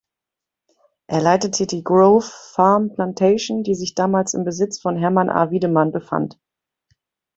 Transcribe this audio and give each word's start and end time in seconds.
Er 1.05 1.21
leitete 1.21 1.67
die 1.67 1.83
Grove 1.83 2.25
Farm 2.55 2.91
Plantation, 2.91 3.61
die 3.61 3.75
sich 3.75 3.93
damals 3.93 4.33
im 4.33 4.43
Besitz 4.43 4.81
von 4.81 4.97
Hermann 4.97 5.29
A. 5.29 5.51
Widemann 5.51 5.91
befand. 5.91 6.39